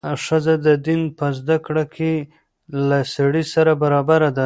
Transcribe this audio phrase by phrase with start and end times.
[0.25, 2.13] ښځه د دین په زده کړه کې
[2.87, 4.39] له سړي سره برابره ده.